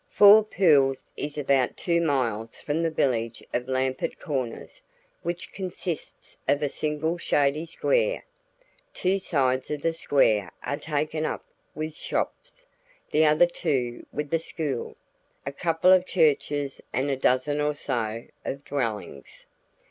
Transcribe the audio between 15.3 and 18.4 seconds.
a couple of churches, and a dozen or so